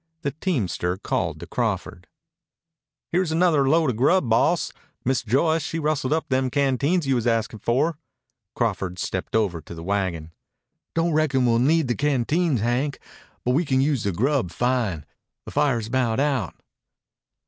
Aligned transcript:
The 0.23 0.31
teamster 0.31 0.97
called 0.97 1.39
to 1.41 1.45
Crawford. 1.45 2.07
"Here's 3.11 3.31
another 3.31 3.69
load 3.69 3.91
o' 3.91 3.93
grub, 3.93 4.27
boss. 4.27 4.73
Miss 5.05 5.21
Joyce 5.21 5.61
she 5.61 5.77
rustled 5.77 6.11
up 6.11 6.27
them 6.27 6.49
canteens 6.49 7.05
you 7.05 7.13
was 7.13 7.27
askin' 7.27 7.59
for." 7.59 7.99
Crawford 8.55 8.97
stepped 8.97 9.35
over 9.35 9.61
to 9.61 9.75
the 9.75 9.83
wagon. 9.83 10.31
"Don't 10.95 11.13
reckon 11.13 11.45
we'll 11.45 11.59
need 11.59 11.87
the 11.87 11.93
canteens, 11.93 12.61
Hank, 12.61 12.97
but 13.45 13.51
we 13.51 13.63
can 13.63 13.79
use 13.79 14.01
the 14.03 14.11
grub 14.11 14.49
fine. 14.49 15.05
The 15.45 15.51
fire's 15.51 15.85
about 15.85 16.19
out." 16.19 16.55